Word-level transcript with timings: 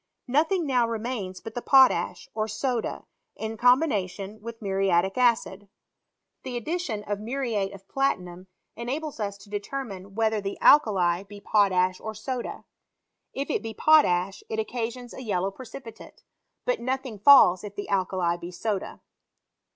Nothing 0.27 0.65
now 0.65 0.87
remains 0.87 1.41
but 1.41 1.53
the 1.53 1.61
potash, 1.61 2.27
or 2.33 2.47
soda, 2.47 3.05
in 3.35 3.55
combination 3.55 4.39
yntii 4.39 4.59
muriatic 4.59 5.15
acid. 5.15 5.69
The 6.41 6.57
addition 6.57 7.03
of 7.03 7.19
muriate 7.19 7.71
of 7.71 7.87
plftijniiyn 7.87 8.47
enables 8.75 9.19
us 9.19 9.37
to 9.37 9.49
determine 9.51 10.15
whether 10.15 10.41
the 10.41 10.57
alkali 10.59 11.17
HISTORY 11.19 11.25
07 11.27 11.29
CBEMISTRT. 11.29 11.29
be 11.29 11.41
potash 11.75 11.99
or 12.01 12.13
soda: 12.15 12.65
if 13.35 13.49
it 13.51 13.61
be 13.61 13.75
potasi), 13.75 14.41
it 14.49 14.59
o 15.13 15.21
jellow 15.23 15.51
precipitate; 15.51 16.23
but 16.65 16.79
nothing 16.79 17.19
falls 17.19 17.63
if 17.63 17.75
the 17.75 17.87
alkali 17.87 18.37
be 18.37 18.49
soda. 18.49 19.01